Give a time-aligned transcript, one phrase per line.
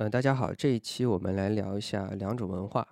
[0.00, 2.88] 呃，大家好，这一期我们来聊一下两种文化。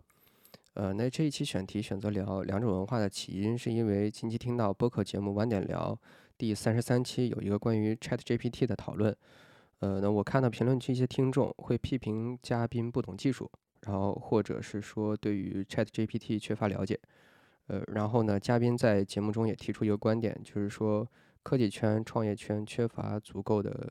[0.74, 5.98] 呃，那这一期选题选择聊两种文化的起因，是因为近期听到播客节目晚点聊
[6.36, 9.16] 第三十三期有一个关于 Chat GPT 的讨论。
[9.78, 13.50] 呃，那我看到评论区一些听众会批评嘉宾不懂技术，
[13.86, 17.00] 然后或者是说对于 Chat GPT 缺乏了解。
[17.68, 21.08] 呃，然后呢，嘉宾在节目中也提出一个观点，就是说
[21.42, 23.90] 科技圈、创业圈缺乏足够的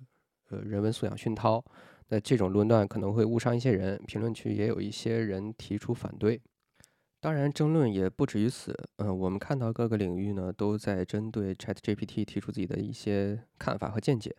[0.49, 1.65] 呃人文素养熏陶。
[2.09, 6.41] 那这种论断可能会误伤一些人，评论区也有一些人提出反对。
[7.19, 8.73] 当然，争论也不止于此。
[8.97, 14.33] 嗯，我们看到各个领域呢都在针对 ChatGPT 提出自己的一些看法和见解。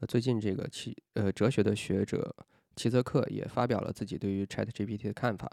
[0.00, 2.34] 呃，最近这个齐呃哲学的学者
[2.74, 5.48] 齐泽克也发表了自己对于 ChatGPT 的看法，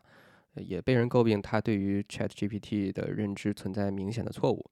[0.55, 4.65] 也被人诟病他对于 ChatGPT 的认知存在明显的错误。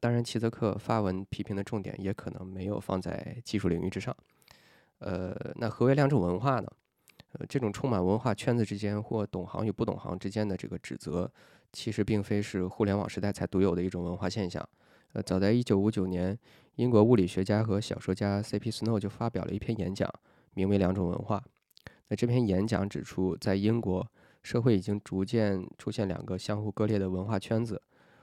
[0.00, 4.16] 当然，齐泽克发文批评的重点也可能没有放在技术领域之上。
[4.98, 6.68] 呃，那何为两种文化呢？
[7.32, 11.30] 呃，这种充满文化圈子之间或懂行与不懂行之间的这个指责，
[11.72, 14.66] 其实并非是互联网时代才独有的一种文化现象。
[15.12, 16.38] 呃，早在1959年，
[16.76, 18.70] 英国物理学家和小说家 C.P.
[18.70, 20.10] Snow 就发表了一篇演讲，
[20.54, 21.38] 名为《两种文化》。
[22.08, 24.06] 那这篇演讲指出，在英国
[24.42, 27.80] 社会已经逐渐出现两个相互割裂的文化圈子。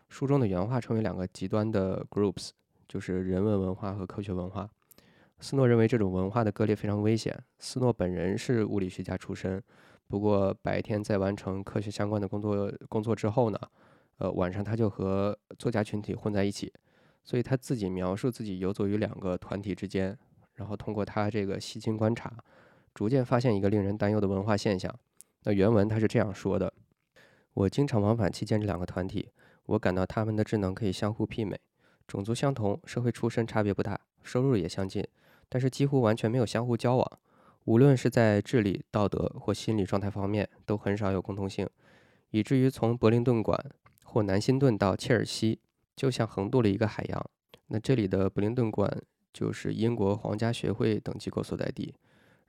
[0.10, 2.50] 书中的原话称为两个极端的 groups，
[2.88, 4.70] 就是人文文化和科学文化。
[5.40, 7.38] 斯诺认为这种文化的割裂非常危险。
[7.60, 9.62] 斯诺本人是物理学家出身，
[10.08, 13.60] 不过白天在完成科学相关的工作工作之后呢，
[14.18, 16.72] 呃，晚上他就和作家群体混在一起，
[17.24, 20.18] 所以他自己描述自己游走于两个团体之间，
[20.56, 22.34] 然后通过他这个细心观察，
[22.94, 24.94] 逐渐发现一个令人担忧的文化现象。
[25.44, 26.74] 那原文他是这样说的
[27.54, 29.30] ：“我经常往返期间这两个团体，
[29.66, 31.60] 我感到他们的智能可以相互媲美，
[32.08, 35.06] 种族相同，社会出身差别不大，收入也相近。”
[35.50, 37.20] 但是几乎完全没有相互交往，
[37.66, 41.68] 无论是在智力、道德或心理状态方面，都很少有共同性，
[42.32, 43.60] 以至于从伯灵顿馆
[44.04, 45.60] 或南辛顿到切尔西，
[45.96, 47.26] 就像横渡了一个海洋。
[47.68, 49.02] 那这里的伯灵顿馆
[49.34, 51.94] 就是英国皇家学会等机构所在地，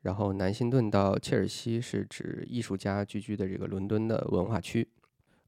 [0.02, 4.86] 然后南辛顿到切尔西是指艺术家聚居的这个伦敦的文化区。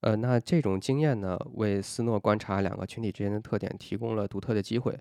[0.00, 4.98] 呃，那这种经验呢，为斯诺观察两个群体之间的特点提供了独特的机会。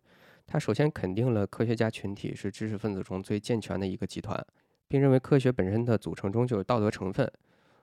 [0.47, 4.43] 他首先肯定了科学家群体是知识分子中最健全的一个集团，
[4.87, 7.29] 并认为科学本身的组成中就有道德成分。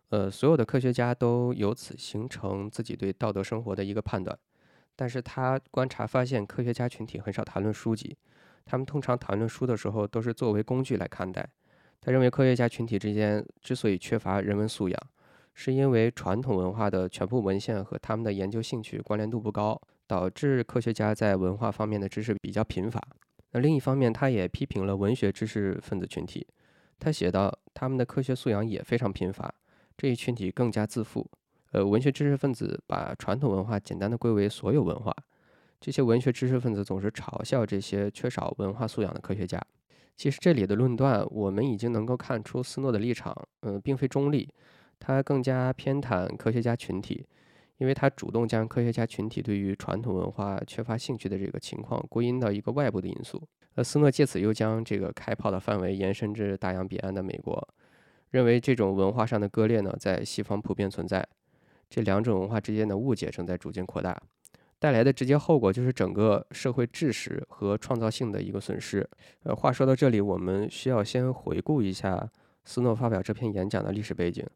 [0.08, 4.36] 呃，所有的科学家都由此形成自己对道德生活的一个判断。
[4.96, 8.16] 但是他观察发现，科学家群体很少谈论书籍，
[8.64, 11.46] 他们通常谈论书的时候都是作为工具来看待。
[12.00, 14.98] 他认为科学家群体之间之所以缺乏人文素养，
[15.52, 19.78] 是因为传统文化的全部文献和他们的研究兴趣关联度不高。
[20.06, 23.00] 导致科学家在文化方面的知识比较贫乏。
[23.52, 26.46] 那另一方面，他也批评了文学知识分子群体。
[26.98, 29.52] 他写道，他们的科学素养也非常贫乏，
[29.96, 31.28] 这一群体更加自负。
[31.72, 35.14] 呃，文学知识分子把传统文化简单的归为所有文化。
[35.80, 39.60] 这些文学知识分子总是嘲笑这些缺少文化素养的科学家。
[40.16, 44.48] 其实这里的论断，我们已经能够看出斯诺的立场，嗯，并非中立，
[44.98, 47.26] 他更加偏袒科学家群体。
[47.78, 53.42] 因为他主动将科学家群体对于传统文化缺乏兴趣的这个情况归因到一个外部的因素，
[53.74, 57.68] 而斯诺借此又将这个开炮的范围延伸至大洋彼岸的美国，
[58.30, 61.26] 认为这种文化上的割裂呢在西方普遍存在，
[61.90, 64.22] 这两种文化之间的误解正在逐渐扩大，
[64.78, 69.08] 带来的直接后果就是整个社会知识和创造性的一个损失。
[69.42, 72.30] 呃，话说到这里，我们需要先回顾一下
[72.64, 74.46] 斯诺发表这篇演讲的历史背景。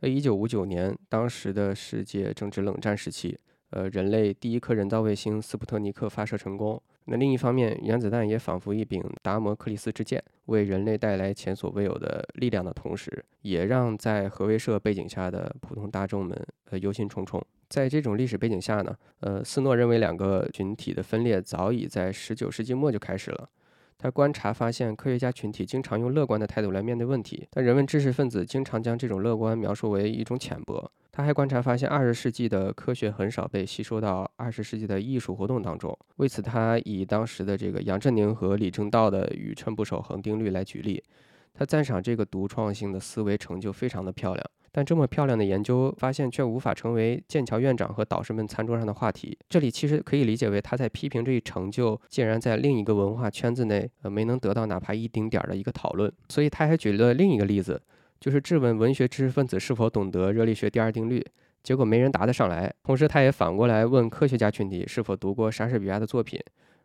[0.00, 3.38] 呃，一九五九年，当时的世界正值冷战时期，
[3.70, 6.80] 呃，人类第一颗人造卫星斯普特尼克发射成功。
[7.06, 17.40] 那另一方面，原子弹也仿佛一柄达摩克里斯之剑，为人类带来前所未有的力量的同时，也让在核威慑背景下的普通大众们呃忧心忡忡。
[17.68, 23.48] 在这种历史背景下呢，呃，斯诺认为两个群体的分裂早已在十九世纪末就开始了。
[23.98, 30.90] 他观察发现，科学家群体经常用乐观的态度来面对问题，但人文知识分子经常将这种乐观描述为一种浅薄。
[31.10, 35.98] 他还观察发现，二十世纪的科学很少被吸收到二十世纪的艺术活动当中。
[36.16, 41.02] 为此，他以当时的这个杨振宁和李政道的宇称不守恒定律来举例。
[41.54, 44.46] 他赞赏这个独创性的思维成就非常的漂亮。
[44.76, 49.34] 但这么漂亮的研究发现却无法成为剑桥院长和导师们餐桌上的话题。
[49.48, 56.12] 这里其实可以理解为他在批评这一成就竟然在另一个文化圈子内呃没能得到哪怕一丁点儿的一个讨论。
[56.28, 57.80] 所以他还举了另一个例子，
[58.20, 61.24] 就是质问文学知识分子是否懂得热力学第二定律，
[61.62, 62.70] 结果没人答得上来。
[62.82, 66.38] 同时他也反过来问科学家群体是否读过莎士比亚的作品，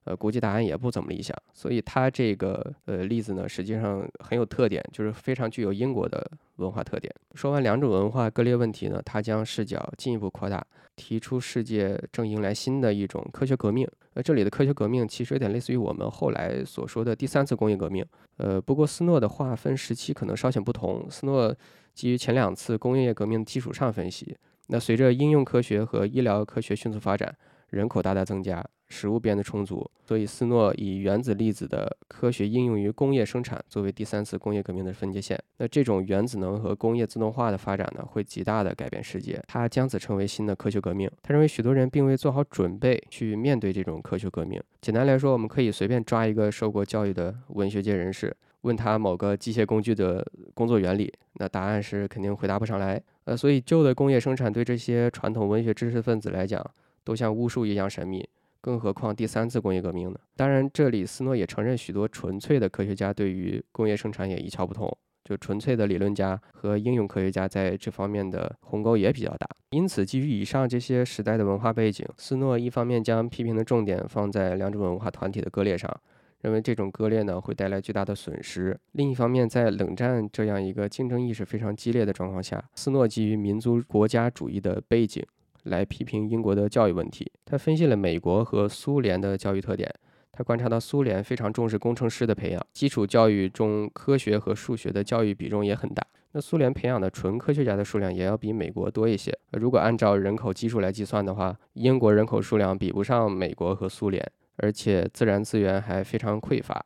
[0.04, 1.36] 呃，估计答案也不怎么理想。
[1.54, 7.14] 所以他这个呃例子呢，实际上很有特点，就是非常具有英国的文化特点。
[7.36, 10.66] 说完两种文化割裂问题呢，他将视角进一步扩大，
[10.96, 13.88] 提出世界正迎来新的一种科学革命。
[14.14, 18.06] 呃，这里的科学革命其实有点类似于我们后来所说的第三次工业革命。
[18.38, 21.06] 呃，不过斯诺的划分时期可能稍显不同。
[21.10, 21.56] 斯诺
[21.94, 24.36] 基于前两次工业革命基础上分析，
[24.68, 27.34] 那随着应用科学和医疗科学迅速发展，
[27.72, 28.64] 人口大大增加。
[28.94, 35.42] 食物变得充足，所以斯诺以原子粒子的科学应用于工业生产作为第三次工业革命的分界线。
[35.60, 39.42] 那这种原子能和工业自动化的发展呢，会极大的改变世界。
[39.48, 41.10] 他将此称为新的科学革命。
[41.24, 44.62] 他认为许多人并未做好准备去面对这种科学革命。
[44.82, 50.22] 简单来说，我们可以随便抓一个受过教育的文学界人士，问他某个机械工具的
[50.54, 53.02] 工作原理，那答案是肯定回答不上来。
[53.24, 56.62] 呃，所以旧的工业生产对这些传统文学知识分子来讲，
[57.04, 58.28] 都像巫术一样神秘。
[58.60, 60.20] 更何况第三次工业革命呢？
[60.36, 64.96] 当然，这里斯诺也承认，许多纯粹的科学家对于工业生产也一窍不通。
[65.24, 69.48] 就纯粹的理论家和应用科学家在这方面的鸿沟也比较大。
[69.70, 75.96] 因此，基于以上这些时代的文化背景，斯诺一方面将批评的重点放在两种文化团体的割裂上，
[76.42, 85.24] 认为这种割裂呢会带来巨大的损失；另一方面，在冷战这样一个竞争意识非常激烈的状况下，斯诺基于民族国家主义的背景。
[85.64, 87.32] 来批评英国的教育问题。
[87.46, 89.94] 他分析了美国和苏联的教育特点。
[90.34, 96.02] 他观察到苏联非常重视工程师的培养，基础教育中科学和数学的教育比重也很大。
[96.32, 99.38] 那苏联培养的纯科学家的数量也要比美国多一些。
[99.52, 104.26] 如果按照人口基数来计算的话，英国人口数量比不上美国和苏联，
[104.56, 106.82] 而且自然资源还非常匮乏。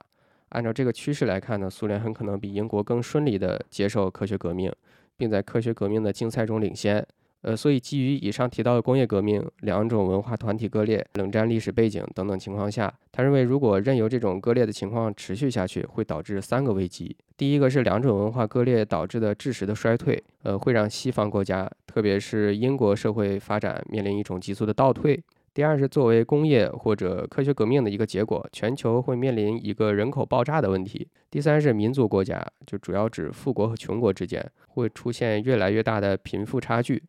[0.49, 4.73] 按照这个趋势来看呢，苏联很可能比英国更顺利地接受科学革命，
[5.15, 7.05] 并在科学革命的竞赛中领先。
[7.45, 17.15] 呃，所以基于以上提到的工业革命、两种文化团体割裂、冷战历史背景等等情况下，他认为如果任由这种割裂的情况持续下去，会导致三个危机。
[17.37, 25.23] 第一个是两种文化割裂导致的知识的衰退，呃，会让西方国家，特别是英国社会发展面临一种急速的倒退。
[25.53, 31.07] 第二是作为工业或者科学革命的一个结果，全球会面临一个人口爆炸的问题。
[31.29, 37.01] 第三是民族国家，就主要指富国和穷国之间，会出现越来越大的贫富差距。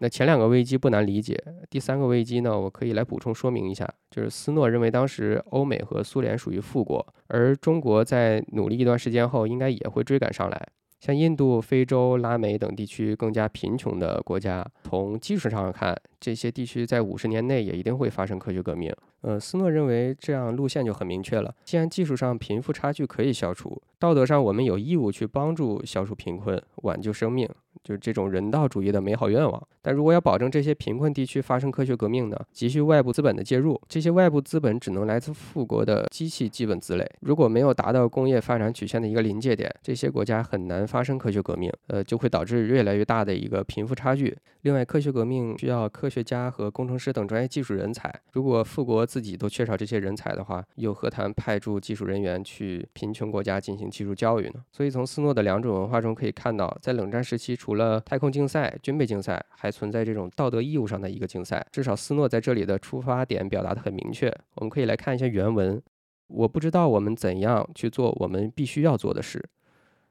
[0.00, 1.36] 那前两个危机不难理解，
[1.68, 10.68] 第三个危机呢，我可以来补充说明一下，就是斯诺认为当时欧美和苏联属于富国，而中国在努力一段时间后，应该也会追赶上来。
[11.00, 18.92] 像印度、非洲、拉美等地区更加贫穷的国家，从技术上看，这些地区在五十年内也一定会发生科学革命。
[19.20, 21.54] 呃，斯诺认为这样路线就很明确了。
[21.64, 27.48] 既然技术上贫富差距可以消除，道德上我们有义务去帮助消除贫困，挽救生命。
[27.88, 33.80] 就是这种人道主义的美好愿望，但如果要保证这些贫困地区发生科学革命呢，急需外部资本的介入。
[33.88, 37.10] 这些外部资本只能来自富国的机器基本资类。
[37.20, 44.36] 如果没有达到工业发展曲线的一个临界点，这些国家很难发生科学革命，呃，就会导致越来越大的一个贫富差距。
[44.62, 48.14] 另外，科学革命需要科学家和工程师等专业技术人才。
[48.32, 54.60] 如果富国自己都缺少这些人才的话，又何谈派驻技术人员去贫穷国家进行技术教育呢？
[54.70, 61.66] 所以，从斯诺的两种文化中可以看到，在冷战时期，除了了太空竞赛、军备竞赛，还存在这种道德义务上的一个竞赛。
[61.72, 64.28] 至少斯诺在这里的出发点表达的很明确。
[64.56, 65.82] 我们可以来看一下原文：
[66.26, 69.42] 我不知道我们怎样去做我们必须要做的事，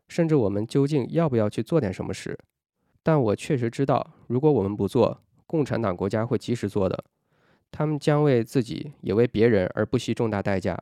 [0.08, 2.36] 甚至我们究竟要不要去做点什么事。
[3.04, 7.04] 但我确实知道，如果我们不做，共产党国家会及时做的。
[7.70, 10.78] 他们将为自己也为别人而不惜重大代价。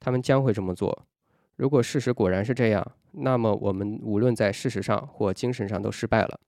[0.00, 1.06] 他们将会这么做。
[1.58, 6.38] 如果事实果然是这样，那么我们无论在事实上或精神上都失败了。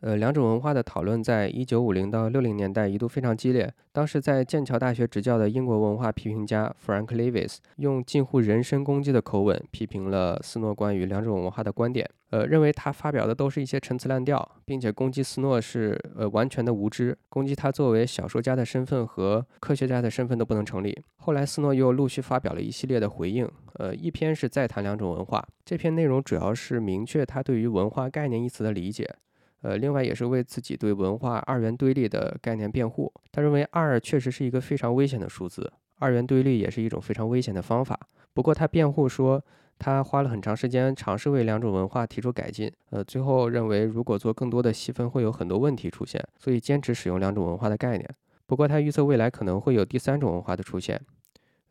[0.00, 3.72] 呃，两种文化的讨论在一九五零到六零年代一度非常激烈。
[3.92, 20.96] 当时在剑桥大学执教的英国文化批评家 Frank Lewis 用近乎人身攻击的口吻批评了斯诺关于两种文化的观点，呃，认为他发表的都是一些陈词滥调，并且攻击斯诺是呃完全的无知，攻击他作为小说家的身份和科学家的身份都不能成立。
[21.16, 29.16] 后来斯诺又陆续发表了一系列的回应，呃，一篇是再谈两种文化，这篇内容主要是明确他对于文化概念一词的理解。
[29.62, 33.12] 呃，另外也是为自己对文化二元对立的概念辩护。
[33.32, 37.98] 他认为二确实是一个非常危险的数字，二元对立也是一种非常危险的方法。
[38.32, 39.44] 不过他辩护说，
[39.78, 42.72] 他花了很长时间尝试为两种文化提出改进。
[42.90, 48.08] 呃，最后认为如果做更多的细分，会有很多问题出现，所以坚持使用两种文化的概念。
[48.46, 51.00] 不过他预测未来可能会有第三种文化的出现。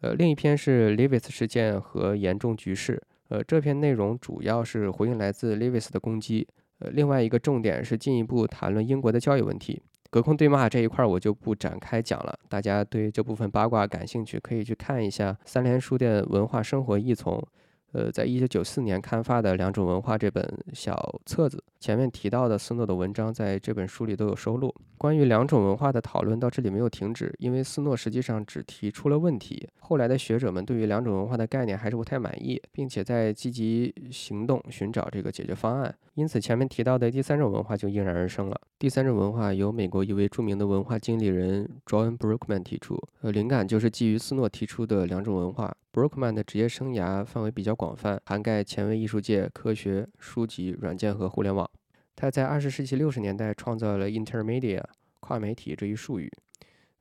[0.02, 3.02] 呃，另一篇是 Lewis 事件和严重局势。
[3.30, 6.48] 呃，这篇内容主要是回应来自 Lewis 的攻击。
[6.80, 9.82] 呃，另外一个重点是进一步谈论英国的教育问题。
[10.10, 17.46] 隔空对骂这一块儿我就不展开讲了，大家对这部分八卦感兴趣，可以去看一下三联书店文化生活一丛。
[17.94, 24.74] 呃，在一九九四年刊发的《两种文化》这本小册子，前面提到的斯诺的文章在这本书里都有收录。
[24.98, 35.96] 关于两种文化的讨论到这里没有停止，因为斯诺实际上只提出了问题，后来的学者们对于两种文化的概念还是不太满意，并且在积极行动寻找这个解决方案。
[36.16, 38.60] 因此，前面提到的第三种文化就应然而生了。
[38.80, 45.76] 第三种文化由美国一位著名的文化经理人 John Brookman 提出，呃，灵感就是基于斯诺提出的两种文化。
[45.92, 51.68] Brookman 的职业生涯范围比较广泛，涵盖前卫艺术界、科学、书籍、软件和互联网。
[52.16, 54.84] 他在二十世纪六十年代创造了 Intermedia
[55.22, 56.32] 跨媒体这一术语，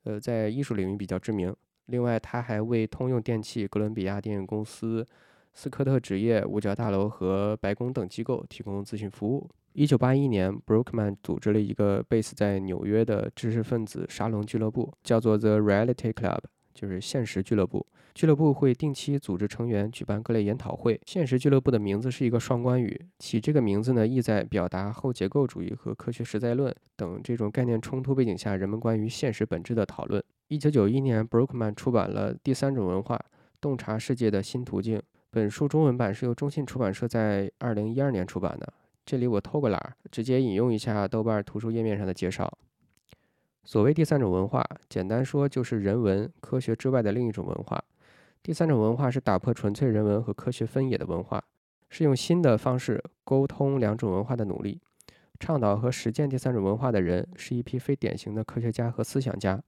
[0.04, 1.54] 呃，在艺术领域比较知名。
[1.88, 5.06] 另外，他还为通用电气、哥伦比亚电影公司、
[5.52, 9.46] 斯科特职业、五角大楼和白宫等机构提供咨询服务。
[9.78, 16.38] 一九八一年，Brookman 组织了一个 base 在纽约的知识分子沙龙俱乐部，叫做 The Reality Club，
[16.72, 17.86] 就是现实俱乐部。
[18.14, 20.98] 俱乐部会定期组织成员举办各类研讨会。
[21.04, 30.24] 现实俱乐部的名字是一个双关语，起这个名字呢，意在表达后结构主义和科学实在论等这种概念冲突背景下人们关于现实本质的讨论。
[30.48, 33.22] 一九九一年，Brookman 出版了《第三种文化：
[33.60, 34.98] 洞察世界的新途径》。
[35.30, 38.72] 本书中文版是由中信出版社在二零一二年出版的。
[39.06, 42.52] 这里我偷个懒，直接引用一下豆瓣图书页面上的介绍。
[43.62, 47.82] 所谓第三种文化，简单说就是人文科学之外的另一种文化。
[48.42, 51.40] 第三种文化是打破纯粹人文和科学分野的文化，
[51.88, 54.80] 是用新的方式沟通两种文化的努力。
[55.38, 59.62] 倡导和实践第三种文化的人是一批非典型的科学家和思想家，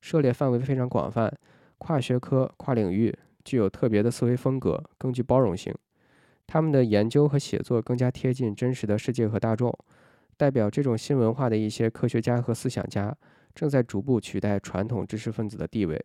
[0.00, 1.36] 涉猎范围非常广泛，
[1.78, 3.12] 跨学科、跨领域，
[3.44, 5.74] 具有特别的思维风格，更具包容性。
[6.46, 9.76] 他们的研究和写作更加贴近真实的世界和大众。
[10.36, 13.16] 代表这种新文化的一些科学家和思想家，
[13.54, 15.98] 正在逐步取代传统知识分子的地位。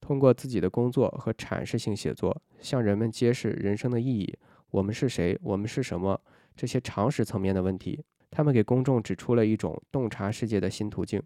[0.00, 4.36] 通过自己的工作和阐释性写作，向人们揭示人生的意义、
[4.70, 6.20] 我们是谁、我们是什么
[6.54, 8.04] 这些常识层面的问题。
[8.30, 11.22] 他们给公众指出了一种洞察世界的新途径。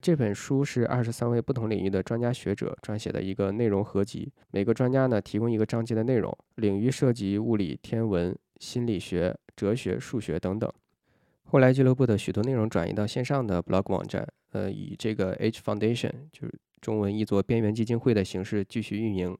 [0.00, 10.70] 这本书是二十三位不同领域的专家学者撰写的一个内容合集，每个专家呢提供一个章节的内容，领域涉及物理、天文、心理学、哲学、数学等等。
[11.44, 16.54] 后来俱乐部的许多内容转移到线上的 blog 网站，呃，以这个 H Foundation 就是。
[16.84, 19.34] 中文译作“边缘基金会”的形式继续运营。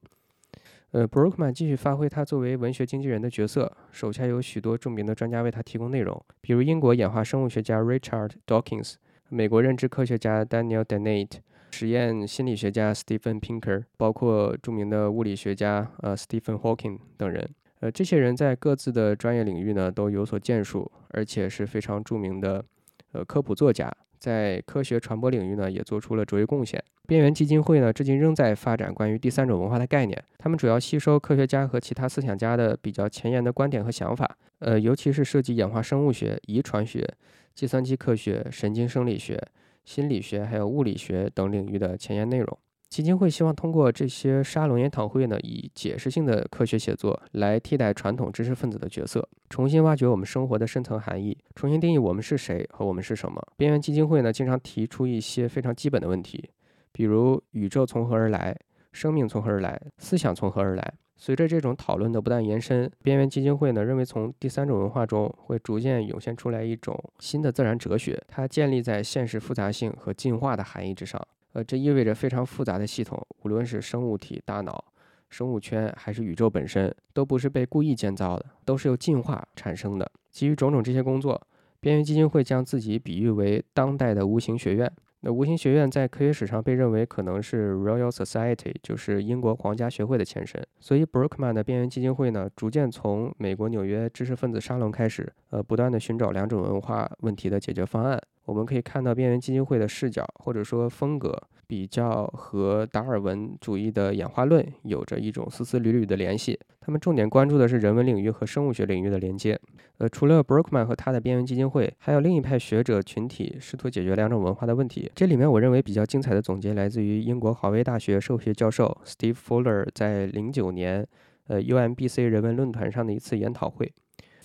[0.92, 8.94] 呃，Brookman 继续发挥他作为文学经纪人的角色，手下有许多著名的专家为他提供内容，比如英国演化生物学家 Richard Dawkins、
[9.34, 11.28] 美国认知科学家 Daniel Dennett、
[11.72, 17.50] 实验心理学家 Stephen Pinker，包括著名的物理学家呃 Stephen Hawking 等人。
[17.80, 22.64] 呃，这些人在各自的专业领域呢都有所建树，而且是非常著名的
[23.10, 23.92] 呃科普作家。
[24.24, 26.82] 在科学传播领域呢，也做出了卓越贡献。
[27.06, 30.24] 边缘基金会呢，至今仍在发展关于第三种文化的概念。
[30.38, 37.06] 他们主要吸收科学家和其他思想家的比较前沿的观点和想法，呃，尤其是涉及演化生物学、遗传学、
[37.54, 39.38] 计算机科学、神经生理学、
[39.84, 42.58] 心理学还有物理学等领域的前沿内容。
[42.94, 53.44] 基金会希望通过这些沙龙研讨会呢，以解释性的科学写作来替代传统知识分子的角色，重新挖掘我们生活的深层含义，重新定义我们是谁和我们是什么。
[53.56, 56.48] 边缘基金会呢，经常提出一些非常基本的问题，
[56.92, 58.56] 比如宇宙从何而来，
[58.92, 60.94] 生命从何而来，思想从何而来。
[61.16, 71.20] 随着这种讨论的不断延伸，边缘基金会呢认为，从第三种文化中会逐渐涌现出来一种新的自然哲学，它建立在现实复杂性和进化的含义之上。
[71.54, 74.84] 呃，这意味着非常复杂的系统，无论是生物体、大脑、
[75.30, 80.10] 生物圈，还是宇宙本身，都不是被故意建造的，都是由进化产生的。
[80.30, 81.40] 基于种种这些工作，
[81.80, 84.92] 边缘基金会将自己比喻为当代的无形学院。
[85.20, 90.62] 那无形学院在科学史上被认为可能是 Royal Society，就是英国皇家学会的前身。
[90.80, 98.20] 所以，Brookman 的边缘基金会呢，逐渐从美国纽约知识分子沙龙开始，呃，不断的寻找两种文化问题的解决方案。
[98.44, 101.34] 我们可以看到边缘基金会的视角或者说风格，
[101.66, 106.58] 比较和达尔文主义的演化论有着一种丝丝缕缕的联系。
[106.80, 109.58] 他们重点关注的是人文领域和生物学领域的连接。
[109.96, 115.10] 呃，除了 Brookman 和他的边缘基金会，还有另一派学者群体试图解决两种文化的问题。
[115.14, 121.06] 这里面我认为比较精彩的总结来自于英国华威大学社会学教授 Steve Fuller 在零九年
[121.46, 123.90] 呃 UMBC 人文论坛上的一次研讨会。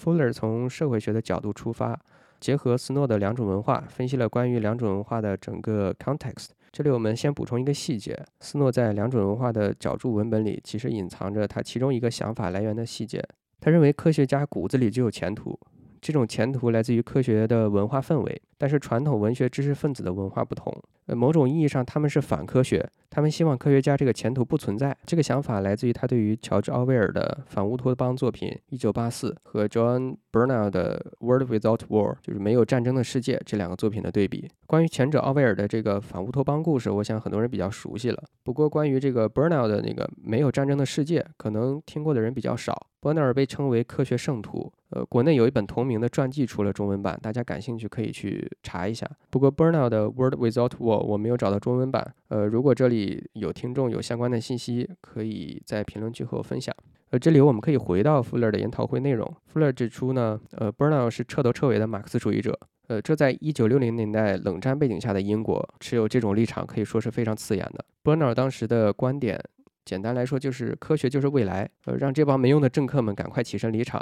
[0.02, 2.00] Fuller 从社会学的角度出发。
[2.40, 6.50] 结合斯诺的两种文化，分析了关于两种文化的整个 context。
[6.72, 13.24] 这里我们先补充一个细节：斯诺在两种文化的角注文本里，其实隐藏着他其中一个想法来源的细节。
[13.60, 15.60] 他认为科学家骨子里就有前途，
[16.02, 20.76] 这种前途来自于科学的文化氛围，但是传统文学知识分子的文化不同。
[21.08, 24.96] 呃，某种意义上他们是反科学，他们希望科学家这个前途不存在。
[25.08, 34.48] 这个想法来自于他对于乔治·奥威尔的反乌托邦作品《一九八四》和 John Bernal 的《World Without War》，就是没有战争的世界这两个作品的对比。
[34.68, 38.24] 关于前者奥威尔的这个反乌托邦故事，我想很多人比较熟悉了。
[38.44, 42.88] 不过关于这个 Bernal 的那个没有战争的世界，可能听过的人比较少。
[43.00, 49.10] 伯纳尔被称为科学圣徒，呃，国内有一本同名的传记出了中文版，大家感兴趣可以去查一下。
[49.30, 56.76] 不过 Bernal 的《World Without War》我没有找到中文版，呃，如果这里有听众有相关的信息，可以在评论区和我分享。
[57.12, 59.32] 呃，这里我们可以回到 Fuller 的研讨会内容。
[59.54, 67.86] Fuller 指出呢，呃，Bernal 是彻头彻尾的马克思主义者，呃，这在一九六零年代冷战背景下的英国，持有这种立场可以说是非常刺眼的。
[68.04, 69.40] Bernal 当时的观点。
[69.86, 71.68] 简单来说，就是科学就是未来。
[71.86, 74.00] 呃，让这帮没用的政客们赶快起身离场，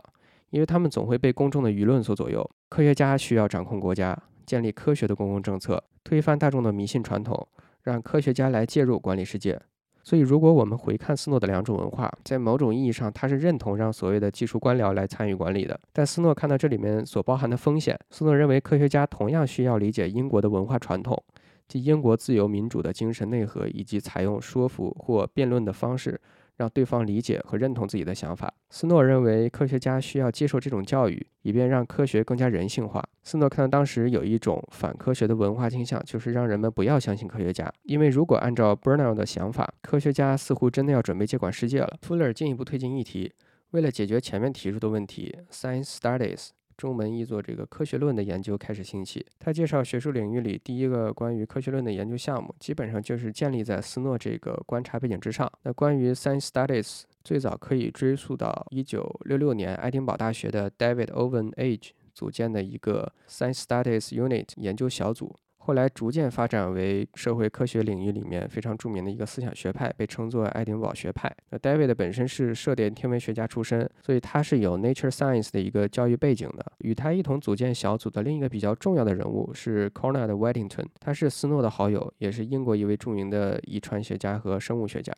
[0.50, 2.50] 因为他们总会被公众的舆论所左右。
[2.70, 7.48] 科学家需要掌控国家，建立科学的公共政策，推翻大众的迷信传统，
[7.84, 9.60] 让科学家来介入管理世界。
[10.04, 15.78] 所以，如果我们回看斯诺的两种文化，在某种意义上，他是认同让所谓的技术官僚来参与管理的。
[15.92, 21.22] 但斯诺看到这里面所包含的风险，斯诺认为科学家同样需要理解英国的文化传统。
[21.68, 26.18] 即英国自由民主的精神内核，以及采用说服或辩论的方式，
[26.58, 28.54] 让对方理解和认同自己的想法。
[28.70, 33.02] 斯诺认为，科学家需要接受这种教育，以便让科学更加人性化。
[33.24, 41.98] 斯诺看到当时有一种反科学的文化倾向，就是让人们不要相信科学家，因为如果按照 Bernal 的想法，科学家似乎真的要准备接管世界了。
[42.06, 43.32] Fuller 进一步推进议题，
[43.72, 46.50] 为了解决前面提出的问题，Science Studies。
[46.78, 49.26] 中文译作这个科学论的研究开始兴起。
[49.40, 55.52] 他介绍学术领域里第一个关于科学论的研究项目，基本上就是建立在斯诺这个观察背景之上。
[55.64, 65.36] 那关于 Science Studies，最早可以追溯到1966年爱丁堡大学的 David Owen Age 组建的一个 Science Studies Unit 研究小组。
[65.68, 71.30] 后来逐渐发展为社会科学领域里面非常著名的一个思想学派，被称作爱丁堡学派。
[71.50, 76.66] 那 David 本身是射电天文学家出身，所以他是有 Nature Science 的一个教育背景的。
[76.78, 85.12] 与他一同组建小组的另一个比较重要的人物是 Conrad Weddington，他是斯诺的好友，也是英国一位著名的遗传学家和生物学家。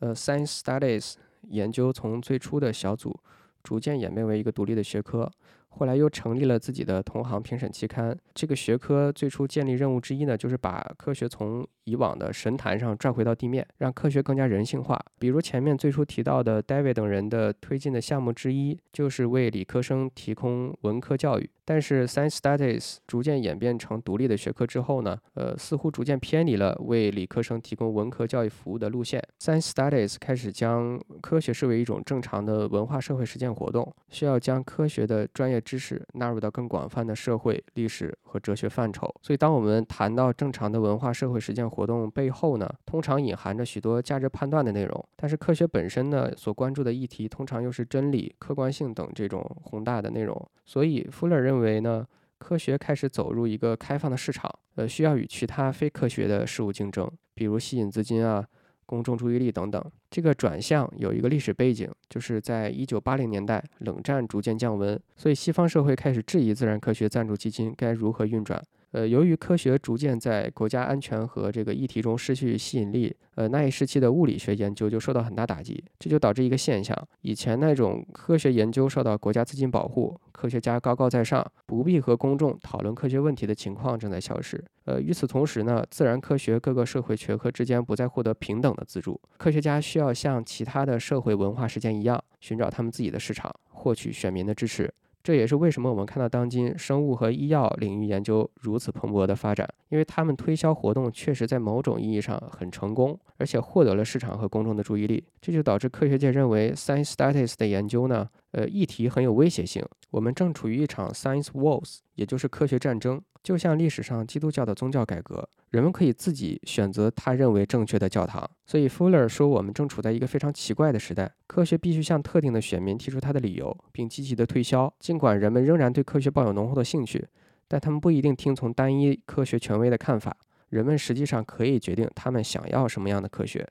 [0.00, 3.16] 呃，Science Studies 研究从最初的小组
[3.62, 5.30] 逐渐演变为一个独立的学科。
[5.76, 8.16] 后来又成立了自己的同行评审期刊。
[8.32, 14.98] 这个学科最初建立任务之一呢，就是把科学从以往的神坛上拽回到地面，让科学更加人性化。
[15.18, 21.50] 比如前面最初提到的 David 等人的推进的项目之一，就是为理科生提供文科教育。
[21.64, 29.20] 但是 Science Studies 逐渐演变成独立的学科之后呢，呃，似乎逐渐偏离了为理科生提供文科教育服务的路线。
[29.40, 35.54] Science Studies 开始将科学视为一种正常的文化社会实践活动，需要将科学的专业。
[35.64, 39.12] 知识纳入到更广泛的社会、历史和哲学范畴。
[39.22, 45.08] 所以，当我们谈到正常的文化社会实践活动背后呢，通常隐含着许多价值判断的内容。
[45.16, 50.38] 但是，科学本身呢，所关注的议题通常又是真理、客观性等这种宏大的内容。
[50.66, 52.06] 所以，富勒认为呢，
[52.38, 58.46] 科学开始走入一个开放的市场，呃，需要与其他非科学的事物竞争，比如吸引资金啊。
[58.86, 59.82] 公众注意力等等，
[60.14, 68.62] 这个转向有一个历史背景，就是在一九八零年代，冷战逐渐降温，所以西方社会开始质疑自然科学赞助基金该如何运转。
[68.92, 75.82] 呃，由于科学逐渐在国家安全和这个议题中失去吸引力，呃，那一时期的物理学研究就受到很大打击。
[75.98, 84.64] 这就导致一个现象：以前那种科学研究受到国家资金保护，科学家高高在上，不必和公众讨论科学问题的情况正在消失。
[84.84, 94.92] 呃，与此同时呢，自然科学各个社会学科之间不再获得平等的资助，科学家需要要像其他的社会文化实践一样，寻找他们自己的市场，获取选民的支持。
[95.22, 105.24] 这也是为什么我们看到当今生物和医药领域研究如此蓬勃的发展，因为他们推销活动确实在某种意义上很成功，而且获得了市场和公众的注意力。
[105.40, 109.82] 这就导致科学界认为 science studies 的研究呢，呃，议题很有威胁性。
[110.10, 113.22] 我们正处于一场 science wars，也就是科学战争。
[113.44, 118.50] 就像历史上基督教的宗教改革，人们可以自己选择他认为正确的教堂。
[118.64, 124.92] 所以，Fuller 说，我们正处在一个非常奇怪的时代，科学必须向特定的选民提出他的理由，并积极的推销。
[124.98, 127.28] 尽管人们仍然对科学抱有浓厚的兴趣，
[127.68, 130.34] 但他们不一定听从单一科学权威的看法。
[130.70, 133.68] 人们实际上可以决定他们想要什么样的科学。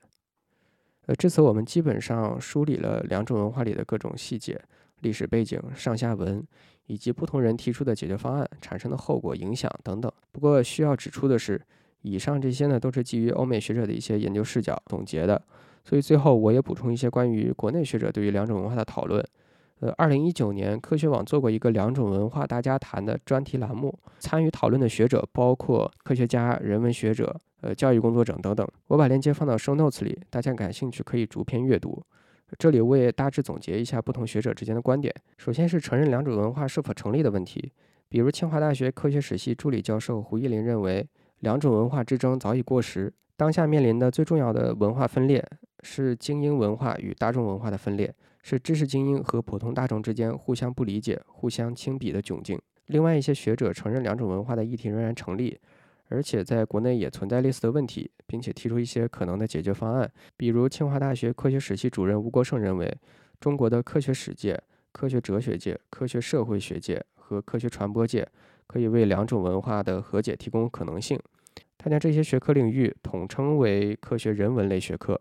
[1.06, 4.58] 呃，至此，我们基本上梳理了两种文化里的各种细节、
[5.04, 6.44] 历史背景、上下文。
[6.86, 10.12] 以及不同人提出的解决方案产生的后果、影响等等。
[10.30, 11.58] 不过需要指出的是，
[12.02, 15.42] 以上这些呢都是基于欧美学者的一些研究视角总结的。
[15.82, 19.26] 所以最后我也补充一些关于国内学者对于两种文化的讨论。
[19.80, 28.68] 呃，二零一九年，科学网做过一个两种文化大家谈的专题栏目，参与讨论的学者包括科学家、人文学者、呃，教育工作者等等。
[28.88, 32.02] 我把链接放到 show notes 里，大家感兴趣可以逐篇阅读。
[32.58, 35.14] 这里我也大致总结一下不同学者之间的观点。
[35.36, 37.72] 首先是承认两种文化是否成立的问题，
[38.08, 41.06] 比如清华大学科学史系助理教授胡一林认为，
[41.40, 45.44] 两种文化之争早已过时，当下面临的最重要的文化分裂
[45.82, 48.14] 是精英文化与大众文化的分裂。
[48.46, 52.60] 是知识精英和普通大众之间互相不理解、互相轻鄙的窘境。
[52.88, 55.58] 另外一些学者承认两种文化的议题仍然成立，
[56.14, 60.08] 而且在国内也存在类似的问题，并且提出一些可能的解决方案。
[60.36, 62.96] 比如，清华大学科学史系主任吴国胜认为，
[63.40, 64.56] 中国的科学史界、
[64.92, 68.24] 科学哲学界、科学社会学界和科学传播界
[68.68, 71.18] 可以为两种文化的和解提供可能性。
[71.76, 75.20] 他将这些学科领域统称为科学人文类学科。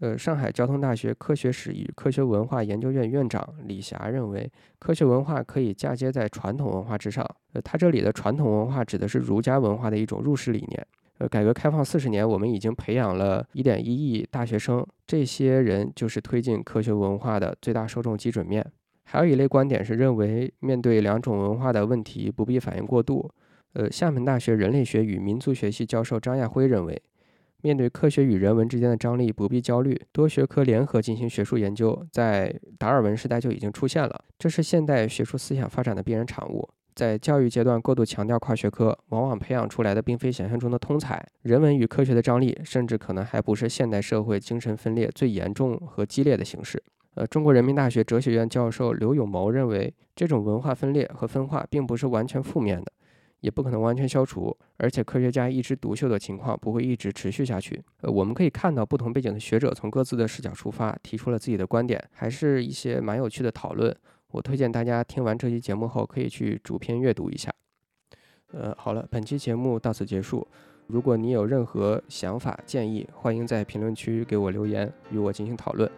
[0.00, 7.22] 呃，上海交通大学科学史与科学文化研究院院长李霞认为，科学文化可以嫁接在传统文化之上。
[7.52, 10.86] 呃，他这里的传统文化指的是儒家文化的一种入世理念。
[11.18, 18.64] 呃，改革开放四十年，我们已经培养了一点一亿大学生，这些人就是推进科学文化的最大受众基准面。
[19.04, 23.30] 还有一类观点是认为，面对两种文化的问题，不必反应过度。
[23.74, 27.02] 呃，厦门大学人类学与民族学系教授张亚辉认为。
[27.62, 36.68] 面对科学与人文之间的张力，不必焦虑，多学科联合进行学术研究，在达尔文时代就已经出现了，这是现代学术思想发展的必然产物。
[36.94, 41.24] 在教育阶段过度强调跨学科，往往培养出来的并非想象中的通才。
[41.42, 46.82] 人文与科学的张力，甚至可能还不是现代社会精神分裂最严重和激烈的形式。
[47.14, 52.92] 呃，中国人民大学哲学院教授刘永谋认为，这种文化分裂和分化并不是完全负面的。
[53.40, 57.82] 也不可能完全消除，而且科学家一枝独秀的情况不会一直持续下去。
[58.02, 63.94] 呃，我们可以看到不同背景的学者从各自的视角出发，提出了自己的观点，还是一些蛮有趣的讨论。
[64.30, 67.52] 我推荐大家听完这期节目后，可以去主篇阅读一下。
[68.52, 70.46] 呃，好了，本期节目到此结束。
[70.86, 75.88] 如果你有任何想法建议，欢迎在评论区给我留言，与我进行讨论。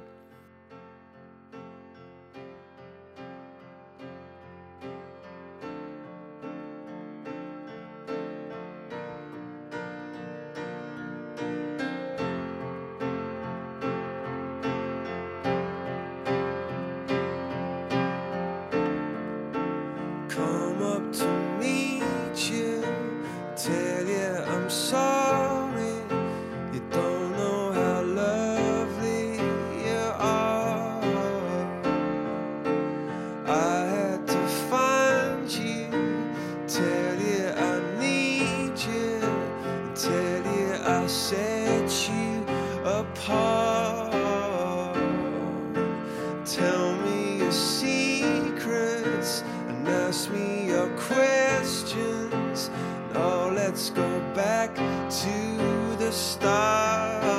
[50.87, 52.71] your questions.
[53.15, 57.32] Now let's go back to the start.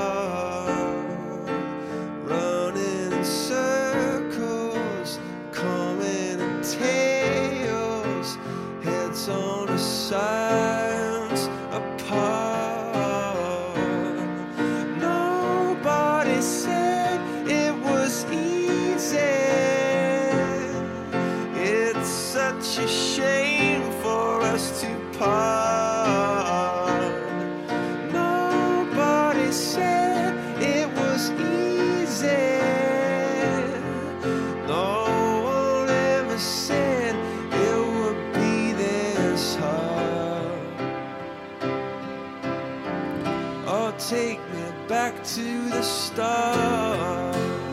[43.98, 47.73] take me back to the start.